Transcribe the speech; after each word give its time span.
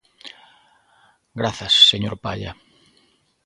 Grazas, 1.39 1.73
señor 1.91 2.15
Palla. 2.23 2.51